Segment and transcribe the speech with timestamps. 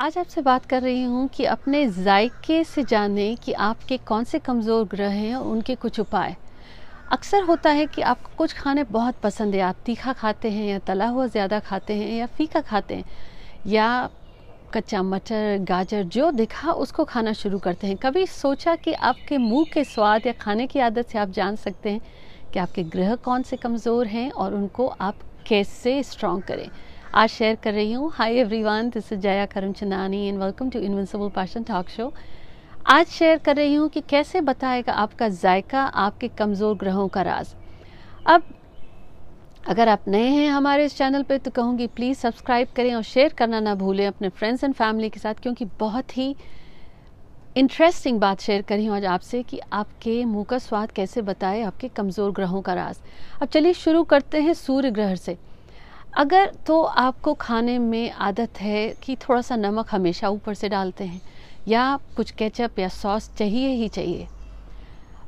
[0.00, 4.38] आज आपसे बात कर रही हूँ कि अपने जायके से जाने कि आपके कौन से
[4.38, 6.34] कमज़ोर ग्रह हैं और उनके कुछ उपाय।
[7.12, 10.78] अक्सर होता है कि आपको कुछ खाने बहुत पसंद है। आप तीखा खाते हैं या
[10.78, 13.04] तला हुआ ज़्यादा खाते हैं या फीका खाते हैं
[13.66, 14.08] या
[14.74, 19.66] कच्चा मटर, गाजर जो दिखा उसको खाना शुरू करते हैं। कभी सोचा कि आपके मुँह
[19.72, 22.00] के स्वाद या खाने की आदत से आप जान सकते हैं
[22.52, 26.68] कि आपके ग्रह कौन से कमज़ोर हैं और उनको आप कैसे स्ट्रॉन्ग करें।
[27.14, 28.10] आज शेयर कर रही हूँ.
[28.14, 32.12] Hi everyone this is Jaya Karun Chandani and welcome to invincible passion talk show
[32.86, 37.54] आज शेयर कर रही हूँ कि कैसे बताएगा आपका जायका आपके कमज़ोर ग्रहों का राज.
[38.26, 38.42] अब,
[39.68, 43.32] अगर आप नए हैं हमारे इस चैनल पे तो कहूँगी प्लीज़ सब्सक्राइब करें और शेयर
[43.38, 46.34] करना ना भूलें अपने फ्रेंड्स एंड फैमिली के साथ, क्योंकि बहुत ही
[47.56, 51.88] इंटरेस्टिंग बात शेयर करी हूँ आज आपसे कि आपके मुँह का स्वाद कैसे बताए आपके
[51.90, 53.00] कमज़ोर ग्रहों का राज.
[53.42, 55.38] अब चलिए शुरू करते हैं सूर्य ग्रह से.
[56.12, 61.04] अगर तो आपको खाने में आदत है कि थोड़ा सा नमक हमेशा ऊपर से डालते
[61.04, 61.20] हैं,
[61.66, 64.26] या कुछ केचप या सॉस चाहिए ही चाहिए।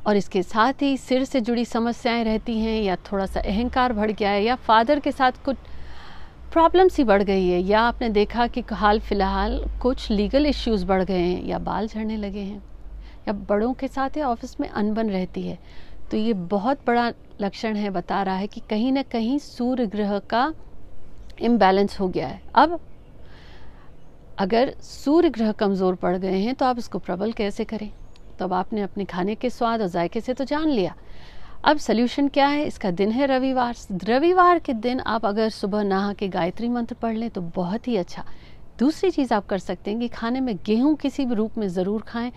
[0.07, 4.11] और इसके साथ ही सिर से जुड़ी समस्याएँ रहती हैं, या थोड़ा सा अहंकार बढ़
[4.11, 5.57] गया है, या फादर के साथ कुछ
[6.53, 11.03] प्रॉब्लम्स ही बढ़ गई है, या आपने देखा कि हाल फ़िलहाल कुछ लीगल इश्यूज़ बढ़
[11.05, 12.63] गए हैं, या बाल झड़ने लगे हैं,
[13.29, 15.59] या बड़ों के साथ या ऑफ़िस में अनबन रहती है।
[16.11, 20.19] तो ये बहुत बड़ा लक्षण है, बता रहा है कि कहीं ना कहीं सूर्य ग्रह
[20.31, 20.53] का
[21.41, 22.79] इम्बैलेंस हो गया है। अब
[24.39, 27.91] अगर सूर्य ग्रह कमज़ोर पड़ गए हैं तो आप इसको प्रबल कैसे करें?
[28.39, 30.95] तो अब आपने अपने खाने के स्वाद और जायके से तो जान लिया।
[31.65, 32.65] अब सोल्यूशन क्या है?
[32.65, 37.17] इसका दिन है रविवार। रविवार के दिन आप अगर सुबह नहा के गायत्री मंत्र पढ़
[37.17, 38.25] लें तो बहुत ही अच्छा।
[38.79, 42.03] दूसरी चीज़ आप कर सकते हैं कि खाने में गेहूँ किसी भी रूप में ज़रूर
[42.03, 42.33] खाएँ,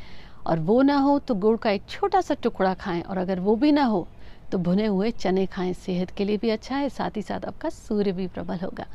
[0.47, 3.55] और वो ना हो तो गुड़ का एक छोटा सा टुकड़ा खाएँ, और अगर वो
[3.55, 4.07] भी ना हो
[4.51, 7.69] तो भुने हुए चने खाएँ, सेहत के लिए भी अच्छा है, साथ ही साथ आपका
[7.69, 8.85] सूर्य भी प्रबल होगा।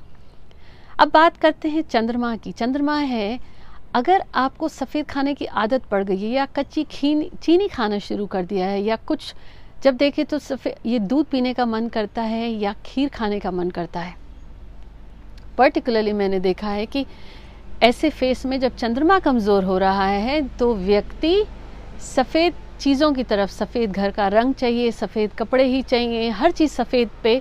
[0.99, 3.39] अब बात करते हैं चंद्रमा की। चंद्रमा है,
[3.95, 8.27] अगर आपको सफ़ेद खाने की आदत पड़ गई है या कच्ची खीन, चीनी खाना शुरू
[8.27, 9.35] कर दिया है या कुछ,
[9.83, 13.51] जब देखें तो सफ़ेद ये दूध पीने का मन करता है या खीर खाने का
[13.51, 14.15] मन करता है?
[15.59, 17.07] पर्टिकुलरली मैंने देखा है कि
[17.83, 21.45] ऐसे फेस में जब चंद्रमा कमज़ोर हो रहा है तो व्यक्ति
[22.01, 26.73] सफ़ेद चीज़ों की तरफ़ सफ़ेद घर का रंग चाहिए, सफ़ेद कपड़े ही चाहिए, हर चीज़
[26.73, 27.41] सफ़ेद पे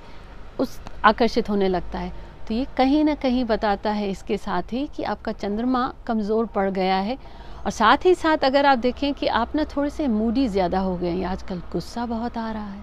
[0.60, 2.12] उस आकर्षित होने लगता है।
[2.48, 6.70] तो ये कहीं ना कहीं बताता है इसके साथ ही कि आपका चंद्रमा कमज़ोर पड़
[6.70, 7.18] गया है
[7.66, 10.96] और साथ ही साथ अगर आप देखें कि आप ना थोड़े से मूडी ज़्यादा हो
[10.98, 12.82] गए हैं आजकल गुस्सा बहुत आ रहा है,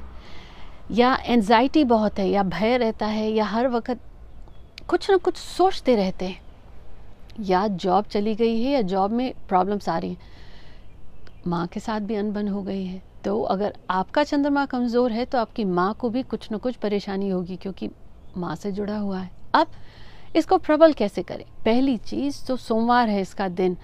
[0.91, 3.99] या एनजाइटी बहुत है, या भय रहता है, या हर वक्त
[4.89, 6.41] कुछ ना कुछ सोचते रहते हैं,
[7.41, 10.35] या जॉब चली गई है, या जॉब में प्रॉब्लम्स आ रही हैं।
[11.47, 15.39] माँ के साथ भी अनबन हो गई है। तो अगर आपका चंद्रमा कमज़ोर है तो
[15.39, 17.91] आपकी माँ को भी कुछ न कुछ परेशानी होगी, क्योंकि
[18.37, 19.67] माँ से जुड़ा हुआ है। अब
[20.37, 21.45] इसको प्रबल कैसे करें?
[21.65, 23.77] पहली चीज़ तो सोमवार है इसका दिन,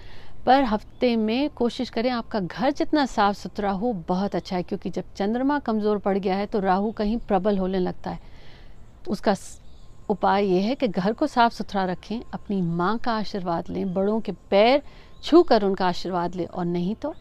[0.47, 4.91] पर हफ़्ते में कोशिश करें आपका घर जितना साफ़ सुथरा हो, बहुत अच्छा है, क्योंकि
[4.91, 8.21] जब चंद्रमा कमज़ोर पड़ गया है तो राहु कहीं प्रबल होने लगता है।
[9.09, 9.35] उसका
[10.11, 14.21] उपाय ये है कि घर को साफ़ सुथरा रखें, अपनी माँ का आशीर्वाद लें, बड़ों
[14.21, 14.83] के पैर
[15.25, 17.15] छू कर उनका आशीर्वाद लें, और नहीं तो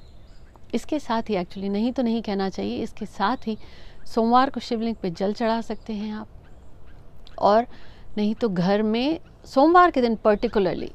[0.74, 3.58] इसके साथ ही एक्चुअली नहीं तो नहीं कहना चाहिए, इसके साथ ही
[4.06, 6.28] सोमवार को शिवलिंग पे जल चढ़ा सकते हैं आप।
[7.40, 7.68] और
[8.18, 10.92] नहीं तो घर में सोमवार के दिन पर्टिकुलरली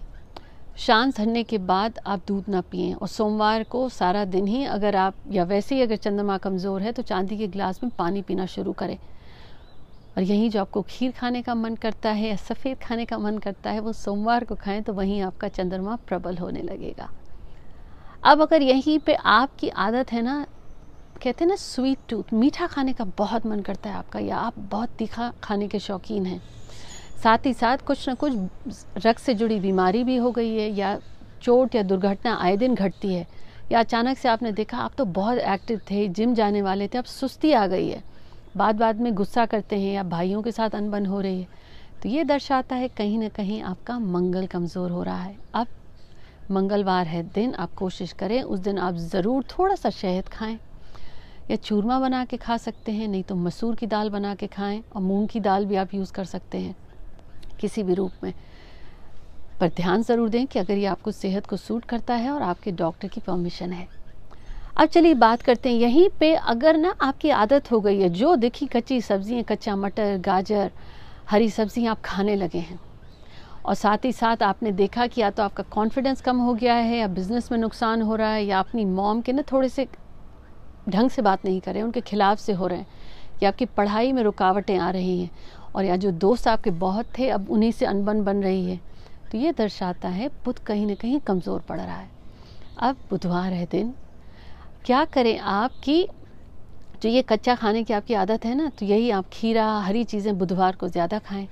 [0.79, 4.97] शांत धरने के बाद आप दूध ना पिए। और सोमवार को सारा दिन ही अगर
[4.97, 8.47] आप, या वैसे ही अगर चंद्रमा कमज़ोर है तो चांदी के गिलास में पानी पीना
[8.47, 8.97] शुरू करें।
[10.17, 13.39] और यहीं जो आपको खीर खाने का मन करता है या सफ़ेद खाने का मन
[13.39, 17.09] करता है, वो सोमवार को खाएँ तो वहीं आपका चंद्रमा प्रबल होने लगेगा।
[18.27, 20.47] अब अगर यहीं पे आपकी आदत है ना,
[21.23, 24.59] कहते हैं ना स्वीट टूथ मीठा खाने का बहुत मन करता है आपका, या आप
[24.61, 26.41] बहुत तीखा खाने के शौकीन हैं।
[27.23, 28.33] साथ ही साथ कुछ ना कुछ
[29.07, 30.99] रक्त से जुड़ी बीमारी भी हो गई है, या
[31.43, 33.27] चोट या दुर्घटना आए दिन घटती है,
[33.73, 37.05] या अचानक से आपने देखा, आप तो बहुत एक्टिव थे जिम जाने वाले थे, अब
[37.05, 38.03] सुस्ती आ गई है।
[38.57, 41.49] बाद बाद में गुस्सा करते हैं या भाइयों के साथ अनबन हो रही है।
[42.03, 45.67] तो ये दर्शाता है कहीं ना कहीं आपका मंगल कमज़ोर हो रहा है। अब
[46.51, 50.59] मंगलवार है दिन, आप कोशिश करें उस दिन आप ज़रूर थोड़ा सा शहद खाएँ।
[51.51, 54.83] या चूरमा बना के खा सकते हैं, नहीं तो मसूर की दाल बना के खाएँ
[54.97, 56.75] और मूंग की दाल भी आप यूज़ कर सकते हैं,
[57.61, 58.33] किसी भी रूप में।
[59.61, 62.71] पर ध्यान ज़रूर दें कि अगर ये आपको सेहत को सूट करता है और आपके
[62.73, 63.87] डॉक्टर की परमिशन है।
[64.77, 68.35] अब चलिए बात करते हैं यहीं पे, अगर ना आपकी आदत हो गई है, जो
[68.37, 70.71] देखी कच्ची सब्ज़ियाँ, कच्चा मटर, गाजर,
[71.31, 72.79] हरी सब्ज़ियाँ आप खाने लगे हैं
[73.67, 76.97] और साथ ही साथ आपने देखा कि या तो आपका कॉन्फिडेंस कम हो गया है,
[76.99, 79.87] या बिज़नेस में नुकसान हो रहा है, या अपनी मॉम के ना थोड़े से
[80.87, 82.87] ढंग से बात नहीं कर रहे हैं उनके खिलाफ से हो रहे हैं,
[83.43, 85.31] या आपकी पढ़ाई में रुकावटें आ रही हैं,
[85.75, 88.81] और या जो दोस्त आपके बहुत थे, अब उन्हीं से अनबन बन रही है
[89.31, 92.11] तो ये दर्शाता है बुध कहीं ना कहीं कमज़ोर पड़ रहा है।
[92.79, 93.95] अब बुधवार है दिन।
[94.85, 96.07] क्या करें आप कि
[97.03, 100.37] जो ये कच्चा खाने की आपकी आदत है ना तो यही आप खीरा, हरी चीज़ें
[100.39, 101.49] बुधवार को ज़्यादा खाएँ।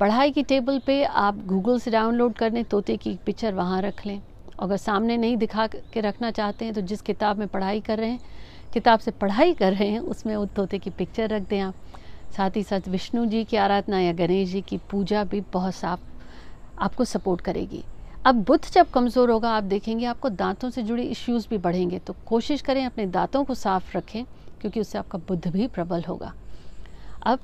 [0.00, 4.04] पढ़ाई की टेबल पे आप गूगल से डाउनलोड कर लें, तोते की पिक्चर वहाँ रख
[4.06, 4.20] लें।
[4.60, 8.10] अगर सामने नहीं दिखा के रखना चाहते हैं तो जिस किताब में पढ़ाई कर रहे
[8.10, 8.20] हैं,
[8.74, 11.74] किताब से पढ़ाई कर रहे हैं, उसमें उस तोते की पिक्चर रख दें आप।
[12.36, 16.00] साथ ही साथ विष्णु जी की आराधना या गणेश जी की पूजा भी बहुत साफ़
[16.80, 17.84] आपको सपोर्ट करेगी।
[18.26, 22.14] अब बुद्ध जब कमज़ोर होगा, आप देखेंगे आपको दांतों से जुड़े इश्यूज़ भी बढ़ेंगे। तो
[22.26, 24.24] कोशिश करें अपने दांतों को साफ़ रखें,
[24.60, 26.32] क्योंकि उससे आपका बुद्ध भी प्रबल होगा।
[27.22, 27.38] अब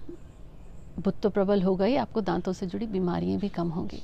[0.99, 4.03] बुद्ध तो प्रबल ही आपको दांतों से जुड़ी बीमारियाँ भी कम होंगी।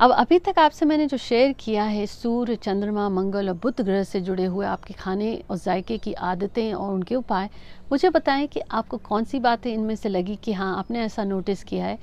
[0.00, 4.02] अब अभी तक आपसे मैंने जो शेयर किया है, सूर्य, चंद्रमा, मंगल और बुध ग्रह
[4.04, 7.48] से जुड़े हुए आपके खाने और जायके की आदतें और उनके उपाय,
[7.92, 11.64] मुझे बताएँ कि आपको कौन सी बातें इनमें से लगी कि हाँ आपने ऐसा नोटिस
[11.64, 11.98] किया है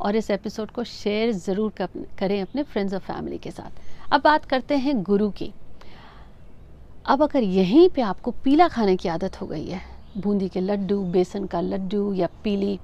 [0.00, 1.72] और इस एपिसोड को शेयर ज़रूर
[2.18, 5.52] करें अपने फ्रेंड्स और फैमिली के साथ। अब बात करते हैं गुरु की।
[7.06, 9.80] अब अगर यहीं पे आपको पीला खाने की आदत हो गई है
[10.16, 12.78] बूंदी के लड्डू, बेसन का लड्डू, या पीली,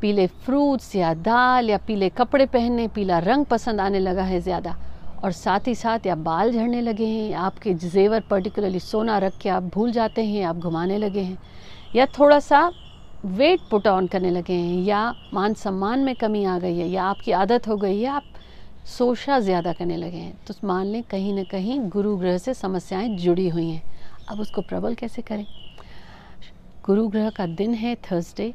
[0.00, 4.76] पीले फ्रूट्स या दाल, या पीले कपड़े पहनने, पीला रंग पसंद आने लगा है ज़्यादा।
[5.24, 9.48] और साथ ही साथ या बाल झड़ने लगे हैं, आपके जेवर पर्टिकुलरली सोना रख के
[9.48, 11.38] आप भूल जाते हैं, आप घुमाने लगे हैं,
[11.96, 12.72] या थोड़ा सा
[13.26, 17.04] वेट पुट ऑन करने लगे हैं, या मान सम्मान में कमी आ गई है, या
[17.04, 18.24] आपकी आदत हो गई है, आप
[18.86, 23.08] सोशा ज़्यादा करने लगे हैं। तो मान लें, कहीं ना कहीं गुरु ग्रह से समस्याएँ
[23.08, 23.82] जुड़ी हुई हैं।
[24.28, 25.46] अब उसको प्रबल कैसे करें?
[26.88, 28.52] गुरु ग्रह का दिन है थर्सडे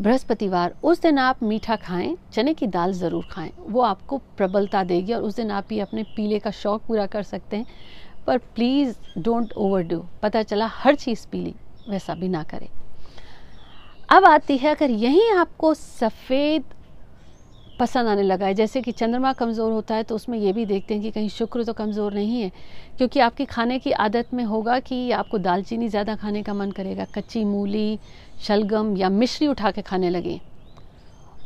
[0.00, 5.12] बृहस्पतिवार, उस दिन आप मीठा खाएँ, चने की दाल ज़रूर खाएँ। वो आपको प्रबलता देगी
[5.12, 7.66] और उस दिन आप ये अपने पीले का शौक पूरा कर सकते हैं।
[8.26, 11.54] पर प्लीज़ डोंट ओवर डू पता चला हर चीज़ पीली
[11.88, 12.68] वैसा भी ना करें।
[14.08, 16.64] अब आती है, अगर यहीं आपको सफ़ेद
[17.80, 20.94] पसंद आने लगा है। जैसे कि चंद्रमा कमज़ोर होता है तो उसमें ये भी देखते
[20.94, 22.50] हैं कि कहीं शुक्र तो कमज़ोर नहीं है,
[22.98, 27.04] क्योंकि आपकी खाने की आदत में होगा कि आपको दालचीनी ज़्यादा खाने का मन करेगा।
[27.14, 27.98] कच्ची मूली,
[28.40, 30.40] शलगम या मिश्री उठा के खाने लगे।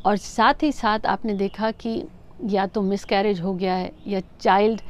[0.06, 2.02] और साथ ही साथ आपने देखा कि
[2.46, 4.80] या तो मिसकैरेज हो गया है, या चाइल्ड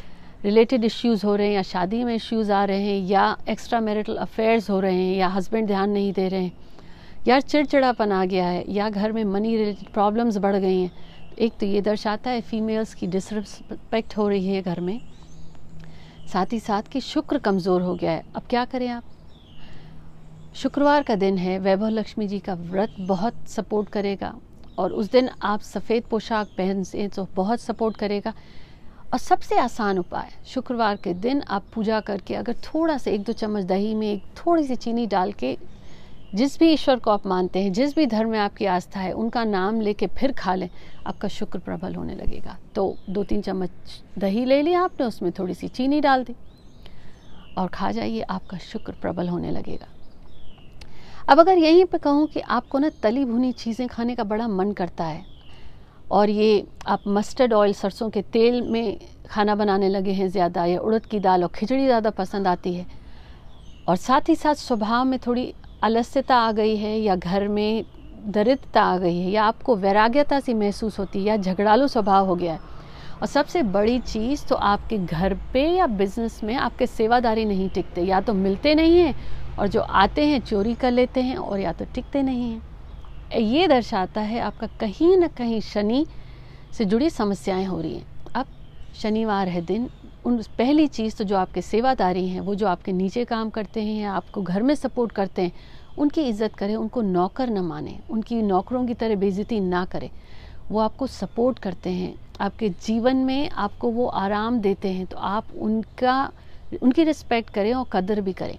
[0.44, 4.16] रिलेटेड इश्यूज़ हो रहे हैं, या शादी में इश्यूज़ आ रहे हैं, या एक्स्ट्रा मैरिटल
[4.16, 6.52] अफेयर्स हो रहे हैं, या हस्बैंड ध्यान नहीं दे रहे हैं,
[7.28, 10.90] या चिड़चिड़ापन आ गया है, या घर में मनी रिलेटेड प्रॉब्लम्स बढ़ गई हैं
[11.36, 15.00] एक तो ये दर्शाता है फीमेल्स की डिसरिस्पेक्ट हो रही है घर में।
[16.32, 19.04] साथ ही साथ कि शुक्र कमज़ोर हो गया है। अब क्या करें आप?
[20.54, 24.34] शुक्रवार का दिन है, वैभव लक्ष्मी जी का व्रत बहुत सपोर्ट करेगा
[24.78, 28.32] और उस दिन आप सफ़ेद पोशाक पहन से तो बहुत सपोर्ट करेगा।
[29.12, 33.32] और सबसे आसान उपाय, शुक्रवार के दिन आप पूजा करके अगर थोड़ा सा एक दो
[33.32, 35.56] चम्मच दही में एक थोड़ी सी चीनी डाल के
[36.34, 39.44] जिस भी ईश्वर को आप मानते हैं, जिस भी धर्म में आपकी आस्था है, उनका
[39.44, 40.68] नाम लेके फिर खा लें,
[41.06, 43.70] आपका शुक्र प्रबल होने लगेगा। तो दो तीन चम्मच
[44.18, 46.34] दही ले लिया आपने, उसमें थोड़ी सी चीनी डाल दी
[47.58, 49.86] और खा जाइए, आपका शुक्र प्रबल होने लगेगा।
[51.28, 54.72] अब अगर यहीं पे कहूँ कि आपको ना तली भुनी चीज़ें खाने का बड़ा मन
[54.72, 55.24] करता है
[56.10, 58.98] और ये आप मस्टर्ड ऑयल सरसों के तेल में
[59.28, 62.86] खाना बनाने लगे हैं ज़्यादा या उड़द की दाल और खिचड़ी ज़्यादा पसंद आती है
[63.88, 65.52] और साथ ही साथ स्वभाव में थोड़ी
[65.84, 67.84] अलस्यता आ गई है या घर में
[68.26, 72.36] दरिद्रता आ गई है या आपको वैराग्यता सी महसूस होती है या झगड़ालू स्वभाव हो
[72.36, 72.60] गया है।
[73.20, 78.02] और सबसे बड़ी चीज़ तो आपके घर पे या बिज़नेस में आपके सेवादारी नहीं टिकते।
[78.02, 79.14] या तो मिलते नहीं हैं
[79.58, 82.62] और जो आते हैं चोरी कर लेते हैं और या तो टिकते नहीं हैं।
[83.32, 86.06] ये दर्शाता है आपका कहीं ना कहीं शनि
[86.74, 88.46] से जुड़ी समस्याएँ हो रही हैं। अब
[88.94, 89.88] शनिवार है दिन,
[90.24, 94.00] उन पहली चीज़ तो जो आपके सेवादारी हैं, वो जो आपके नीचे काम करते हैं
[94.02, 95.52] या आपको घर में सपोर्ट करते हैं
[95.98, 100.10] उनकी इज़्ज़त करें, उनको नौकर न माने, उनकी नौकरों की तरह बेइज्जती ना करें।
[100.70, 105.52] वो आपको सपोर्ट करते हैं, आपके जीवन में आपको वो आराम देते हैं तो आप
[105.56, 106.30] उनका,
[106.82, 108.58] उनकी रिस्पेक्ट करें और कदर भी करें।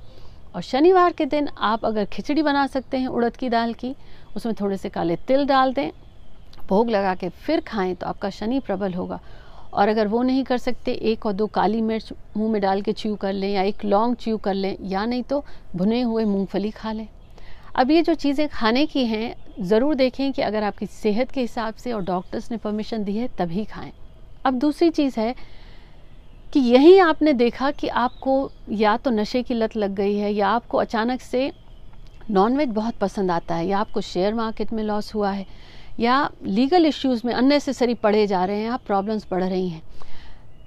[0.56, 3.96] और शनिवार के दिन आप अगर खिचड़ी बना सकते हैं उड़द की दाल की,
[4.36, 5.90] उसमें थोड़े से काले तिल डाल दें,
[6.70, 9.20] भोग लगा के फिर खाएँ तो आपका शनि प्रबल होगा।
[9.74, 12.94] और अगर वो नहीं कर सकते, एक और दो काली मिर्च मुँह में डाल के
[12.94, 15.44] च्यू कर लें या एक लौंग च्यू कर लें, या नहीं तो
[15.76, 17.08] भुने हुए मूंगफली खा लें।
[17.76, 21.74] अब ये जो चीज़ें खाने की हैं, ज़रूर देखें कि अगर आपकी सेहत के हिसाब
[21.74, 23.92] से और डॉक्टर्स ने परमिशन दी है, तभी खाएँ।
[24.46, 25.34] अब दूसरी चीज़ है
[26.54, 30.48] कि यही आपने देखा कि आपको या तो नशे की लत लग गई है, या
[30.48, 31.52] आपको अचानक से
[32.32, 35.46] नॉनवेज बहुत पसंद आता है, या आपको शेयर मार्केट में लॉस हुआ है,
[36.00, 39.82] या लीगल इश्यूज़ में अननेसेसरी पढ़े जा रहे हैं, या प्रॉब्लम्स बढ़ रही हैं,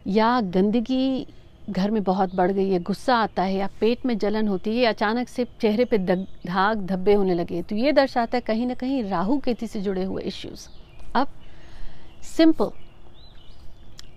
[0.06, 1.26] या गंदगी
[1.70, 4.84] घर में बहुत बढ़ गई है, गुस्सा आता है या पेट में जलन होती है
[4.86, 9.02] अचानक से चेहरे पे धाग धब्बे होने लगे तो ये दर्शाता है कहीं ना कहीं
[9.04, 10.66] राहु केतु से जुड़े हुए इश्यूज़
[11.14, 11.28] अब
[12.26, 12.70] सिंपल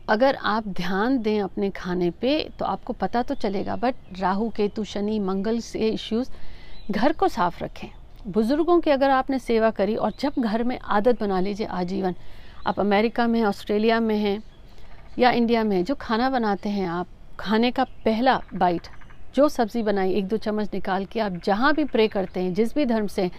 [0.09, 4.83] अगर आप ध्यान दें अपने खाने पे तो आपको पता तो चलेगा बट राहु, केतु,
[4.83, 6.29] शनि, मंगल से इश्यूज़
[6.91, 7.87] घर को साफ़ रखें।
[8.27, 12.15] बुज़ुर्गों की अगर आपने सेवा करी और जब घर में आदत बना लीजिए आजीवन,
[12.67, 14.41] आप अमेरिका में हैं, ऑस्ट्रेलिया में हैं
[15.19, 17.07] या इंडिया में जो खाना बनाते हैं आप
[17.41, 18.87] खाने का पहला बाइट
[19.35, 22.73] जो सब्ज़ी बनाई एक दो चम्मच निकाल के आप जहाँ भी प्रे करते हैं जिस
[22.75, 23.29] भी धर्म से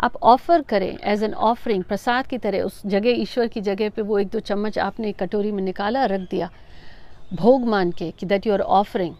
[0.00, 4.02] आप ऑफ़र करें एज एन ऑफरिंग प्रसाद की तरह उस जगह ईश्वर की जगह पे
[4.02, 6.50] वो एक दो चम्मच आपने कटोरी में निकाला रख दिया।
[7.34, 9.14] भोग मान के कि दैट यू आर ऑफरिंग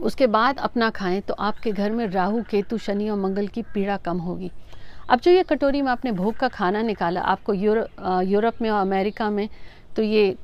[0.00, 3.96] उसके बाद अपना खाएँ तो आपके घर में राहु केतु शनि और मंगल की पीड़ा
[3.98, 4.50] कम होगी।
[5.10, 7.86] अब जो ये कटोरी में आपने भोग का खाना निकाला आपको यूरो,
[8.22, 9.48] यूरोप में और अमेरिका में
[9.96, 10.34] तो ये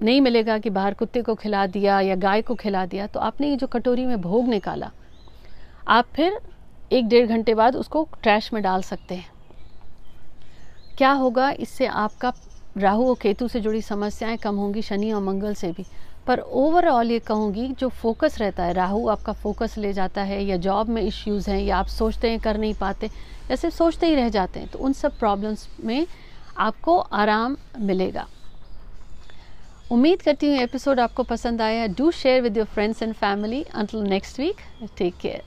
[0.00, 3.48] नहीं मिलेगा कि बाहर कुत्ते को खिला दिया या गाय को खिला दिया तो आपने
[3.50, 4.90] ये जो कटोरी में भोग निकाला,
[5.88, 6.38] आप फिर
[6.92, 9.30] एक डेढ़ घंटे बाद उसको ट्रैश में डाल सकते हैं।
[10.98, 12.32] क्या होगा, इससे आपका
[12.76, 15.84] राहु और केतु से जुड़ी समस्याएँ कम होंगी, शनि और मंगल से भी।
[16.26, 20.56] पर ओवरऑल ये कहूँगी, जो फोकस रहता है, राहु आपका फोकस ले जाता है, या
[20.58, 23.10] जॉब में इश्यूज़ हैं, या आप सोचते हैं, कर नहीं पाते,
[23.50, 26.06] या सिर्फ़ सोचते ही रह जाते हैं तो उन सब प्रॉब्लम्स में
[26.58, 28.26] आपको आराम मिलेगा।
[29.90, 34.00] उम्मीद करती हूँ एपिसोड आपको पसंद आया do share with your friends and family until
[34.00, 34.56] next week
[34.98, 35.42] take care